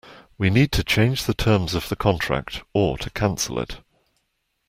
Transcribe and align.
We 0.35 0.49
need 0.49 0.71
to 0.71 0.83
change 0.83 1.25
the 1.25 1.35
terms 1.35 1.75
of 1.75 1.87
the 1.89 1.95
contract, 1.95 2.63
or 2.73 2.97
to 2.97 3.11
cancel 3.11 3.59
it 3.59 3.81